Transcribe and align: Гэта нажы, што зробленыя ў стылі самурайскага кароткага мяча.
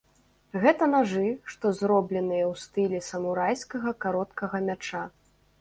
Гэта 0.61 0.87
нажы, 0.93 1.25
што 1.55 1.71
зробленыя 1.81 2.45
ў 2.51 2.63
стылі 2.63 3.05
самурайскага 3.11 3.97
кароткага 4.07 4.65
мяча. 4.73 5.07